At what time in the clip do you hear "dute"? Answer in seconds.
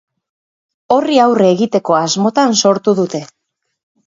3.03-3.23